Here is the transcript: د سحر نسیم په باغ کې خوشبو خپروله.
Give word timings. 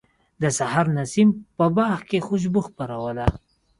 د 0.41 0.43
سحر 0.57 0.85
نسیم 0.97 1.29
په 1.57 1.65
باغ 1.75 1.99
کې 2.09 2.25
خوشبو 2.27 2.59
خپروله. 2.67 3.25